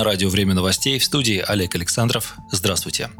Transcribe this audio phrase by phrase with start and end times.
[0.00, 2.38] На радио «Время новостей» в студии Олег Александров.
[2.50, 3.10] Здравствуйте.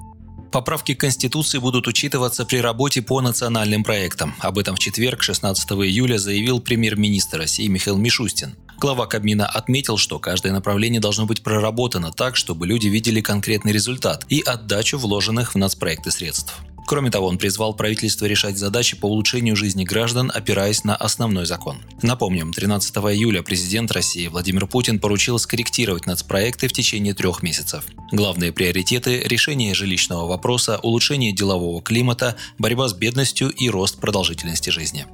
[0.50, 4.34] Поправки к Конституции будут учитываться при работе по национальным проектам.
[4.39, 8.57] Об этом в четверг, 16 июля, заявил премьер-министр России Михаил Мишустин.
[8.79, 14.25] Глава Кабмина отметил, что каждое направление должно быть проработано так, чтобы люди видели конкретный результат
[14.31, 16.54] и отдачу вложенных в нацпроекты средств.
[16.90, 21.76] Кроме того, он призвал правительство решать задачи по улучшению жизни граждан, опираясь на основной закон.
[22.03, 27.85] Напомним, 13 июля президент России Владимир Путин поручил скорректировать нацпроекты в течение трех месяцев.
[28.11, 35.06] Главные приоритеты– решение жилищного вопроса, улучшение делового климата, борьба с бедностью и рост продолжительности жизни.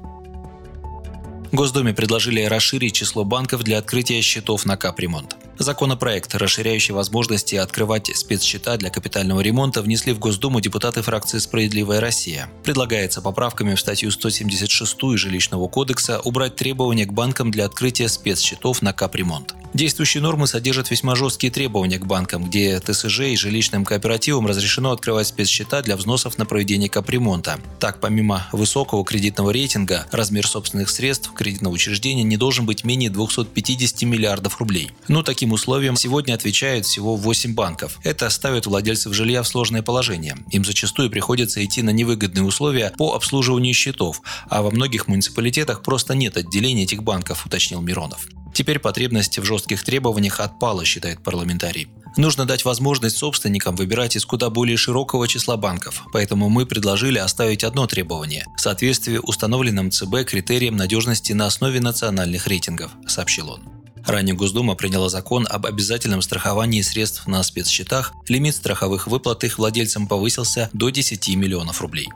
[1.52, 5.36] Госдуме предложили расширить число банков для открытия счетов на капремонт.
[5.58, 12.48] Законопроект, расширяющий возможности открывать спецсчета для капитального ремонта, внесли в Госдуму депутаты фракции «Справедливая Россия».
[12.62, 18.92] Предлагается поправками в статью 176 Жилищного кодекса убрать требования к банкам для открытия спецсчетов на
[18.92, 19.55] капремонт.
[19.76, 25.26] Действующие нормы содержат весьма жесткие требования к банкам, где ТСЖ и жилищным кооперативам разрешено открывать
[25.26, 27.60] спецсчета для взносов на проведение капремонта.
[27.78, 34.00] Так, помимо высокого кредитного рейтинга, размер собственных средств кредитного учреждения не должен быть менее 250
[34.04, 34.92] миллиардов рублей.
[35.08, 37.98] Но таким условиям сегодня отвечают всего 8 банков.
[38.02, 40.38] Это ставит владельцев жилья в сложное положение.
[40.52, 46.14] Им зачастую приходится идти на невыгодные условия по обслуживанию счетов, а во многих муниципалитетах просто
[46.14, 48.26] нет отделения этих банков, уточнил Миронов.
[48.56, 51.88] Теперь потребность в жестких требованиях отпала, считает парламентарий.
[52.16, 57.64] Нужно дать возможность собственникам выбирать из куда более широкого числа банков, поэтому мы предложили оставить
[57.64, 63.60] одно требование– в соответствии установленным ЦБ критериям надежности на основе национальных рейтингов, сообщил он.
[64.06, 70.06] Ранее Госдума приняла закон об обязательном страховании средств на спецсчетах, лимит страховых выплат их владельцам
[70.06, 72.08] повысился до 10 миллионов рублей.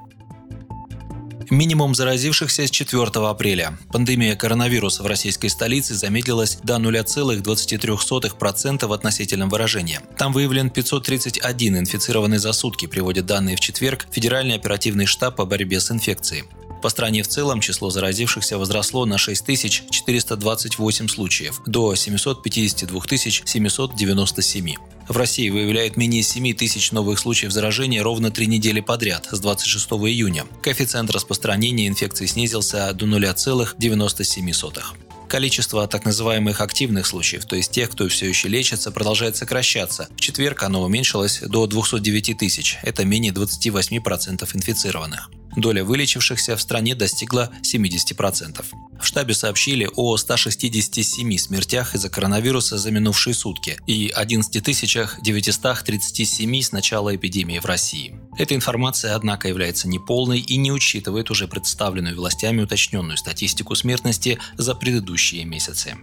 [1.51, 3.77] Минимум заразившихся с 4 апреля.
[3.93, 9.99] Пандемия коронавируса в российской столице замедлилась до 0,23% в относительном выражении.
[10.17, 15.81] Там выявлен 531 инфицированный за сутки, приводят данные в четверг Федеральный оперативный штаб по борьбе
[15.81, 16.45] с инфекцией.
[16.83, 23.03] По стране в целом число заразившихся возросло на 6428 случаев до 752
[23.45, 24.75] 797.
[25.11, 29.87] В России выявляют менее 7 тысяч новых случаев заражения ровно три недели подряд, с 26
[30.07, 30.47] июня.
[30.63, 34.83] Коэффициент распространения инфекции снизился до 0,97.
[35.29, 40.09] Количество так называемых активных случаев, то есть тех, кто все еще лечится, продолжает сокращаться.
[40.17, 45.29] В четверг оно уменьшилось до 209 тысяч, это менее 28% инфицированных.
[45.57, 48.65] Доля вылечившихся в стране достигла 70%.
[49.01, 54.63] В штабе сообщили о 167 смертях из-за коронавируса за минувшие сутки и 11
[55.23, 58.15] 937 с начала эпидемии в России.
[58.39, 64.75] Эта информация, однако, является неполной и не учитывает уже представленную властями уточненную статистику смертности за
[64.75, 65.97] предыдущие месяцы.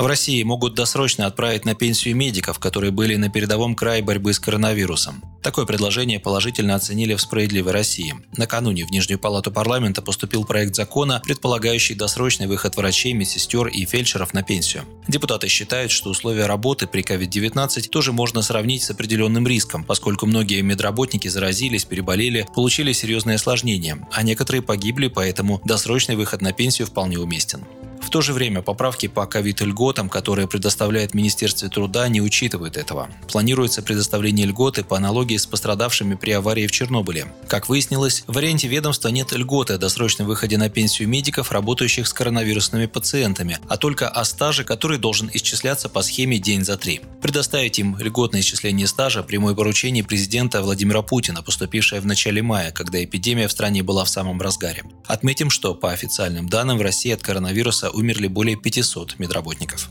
[0.00, 4.40] В России могут досрочно отправить на пенсию медиков, которые были на передовом крае борьбы с
[4.40, 5.22] коронавирусом.
[5.42, 8.14] Такое предложение положительно оценили в «Справедливой России».
[8.34, 14.32] Накануне в Нижнюю палату парламента поступил проект закона, предполагающий досрочный выход врачей, медсестер и фельдшеров
[14.32, 14.84] на пенсию.
[15.06, 20.62] Депутаты считают, что условия работы при COVID-19 тоже можно сравнить с определенным риском, поскольку многие
[20.62, 27.18] медработники заразились, переболели, получили серьезные осложнения, а некоторые погибли, поэтому досрочный выход на пенсию вполне
[27.18, 27.66] уместен.
[28.10, 33.08] В то же время поправки по ковид-льготам, которые предоставляет Министерство труда, не учитывают этого.
[33.30, 37.32] Планируется предоставление льготы по аналогии с пострадавшими при аварии в Чернобыле.
[37.46, 42.12] Как выяснилось, в варианте ведомства нет льготы о досрочном выходе на пенсию медиков, работающих с
[42.12, 47.02] коронавирусными пациентами, а только о стаже, который должен исчисляться по схеме день за три.
[47.22, 53.04] Предоставить им льготное исчисление стажа– прямое поручение президента Владимира Путина, поступившее в начале мая, когда
[53.04, 54.82] эпидемия в стране была в самом разгаре.
[55.06, 59.90] Отметим, что по официальным данным в России от коронавируса умерли более 500 медработников.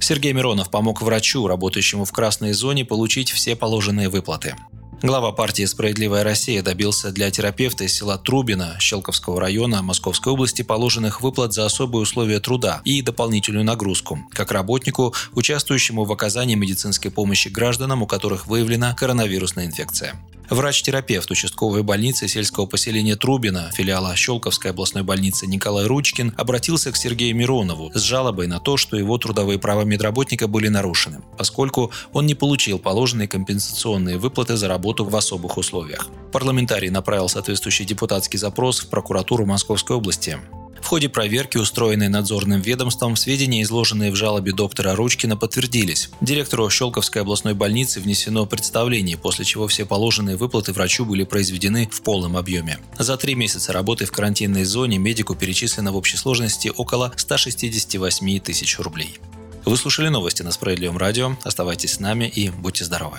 [0.00, 4.56] Сергей Миронов помог врачу, работающему в красной зоне, получить все положенные выплаты.
[5.00, 11.20] Глава партии «Справедливая Россия» добился для терапевта из села Трубина Щелковского района Московской области положенных
[11.20, 17.46] выплат за особые условия труда и дополнительную нагрузку, как работнику, участвующему в оказании медицинской помощи
[17.46, 20.16] гражданам, у которых выявлена коронавирусная инфекция.
[20.50, 27.36] Врач-терапевт участковой больницы сельского поселения Трубина, филиала Щелковской областной больницы Николай Ручкин, обратился к Сергею
[27.36, 32.34] Миронову с жалобой на то, что его трудовые права медработника были нарушены, поскольку он не
[32.34, 36.08] получил положенные компенсационные выплаты за работу в особых условиях.
[36.32, 40.38] Парламентарий направил соответствующий депутатский запрос в прокуратуру Московской области.
[40.88, 46.08] Ходе проверки, устроенной надзорным ведомством, сведения, изложенные в жалобе доктора Ручкина, подтвердились.
[46.22, 52.00] Директору Щелковской областной больницы внесено представление, после чего все положенные выплаты врачу были произведены в
[52.00, 52.78] полном объеме.
[52.98, 58.78] За три месяца работы в карантинной зоне медику перечислено в общей сложности около 168 тысяч
[58.78, 59.18] рублей.
[59.66, 61.36] Вы слушали новости на Справедливом радио.
[61.44, 63.18] Оставайтесь с нами и будьте здоровы.